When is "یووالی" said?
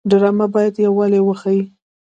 0.85-1.21